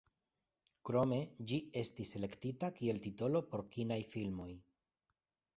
Krome 0.89 1.19
ĝi 1.51 1.59
estis 1.83 2.15
elektita 2.21 2.71
kiel 2.79 3.05
titolo 3.07 3.45
por 3.53 3.65
kinaj 3.77 4.03
filmoj. 4.15 4.53